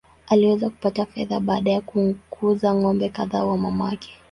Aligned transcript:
Aliweza 0.27 0.69
kupata 0.69 1.05
fedha 1.05 1.39
baada 1.39 1.71
ya 1.71 1.81
kuuza 2.29 2.73
ng’ombe 2.75 3.09
kadhaa 3.09 3.43
wa 3.43 3.57
mamake. 3.57 4.17